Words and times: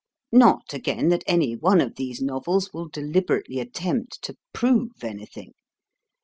Not, 0.31 0.73
again, 0.73 1.09
that 1.09 1.23
any 1.27 1.55
one 1.55 1.79
of 1.79 1.93
these 1.93 2.23
novels 2.23 2.73
will 2.73 2.87
deliberately 2.87 3.59
attempt 3.59 4.23
to 4.23 4.35
PROVE 4.51 5.03
anything. 5.03 5.53